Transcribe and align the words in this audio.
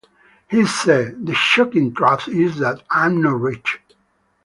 He 0.49 0.65
said: 0.65 1.27
The 1.27 1.35
shocking 1.35 1.93
truth 1.93 2.27
is, 2.27 2.57
that 2.57 2.81
I'm 2.89 3.21
not 3.21 3.39
rich. 3.39 3.79